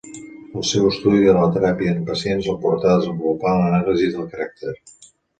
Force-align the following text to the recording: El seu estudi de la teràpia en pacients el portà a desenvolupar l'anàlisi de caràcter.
El 0.59 0.63
seu 0.67 0.85
estudi 0.91 1.25
de 1.25 1.33
la 1.35 1.49
teràpia 1.57 1.91
en 1.95 1.99
pacients 2.07 2.47
el 2.53 2.57
portà 2.63 2.87
a 2.93 3.01
desenvolupar 3.01 3.53
l'anàlisi 3.59 4.09
de 4.15 4.25
caràcter. 4.33 4.73